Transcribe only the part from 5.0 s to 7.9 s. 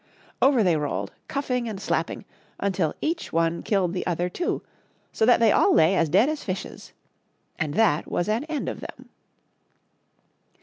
so that they all lay as dead as fishes. And